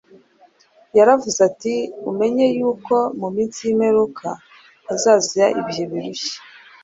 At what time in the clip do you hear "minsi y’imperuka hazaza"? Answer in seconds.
3.35-5.43